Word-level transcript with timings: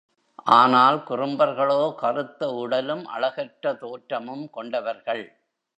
ஆனால் 0.51 0.97
குறும்பர்களோ, 0.97 1.95
கறுத்த 1.95 2.53
உடலும், 2.53 3.05
அழகற்ற 3.05 3.73
தோற்றமும் 3.73 4.49
கொண்டவர்கள். 4.49 5.23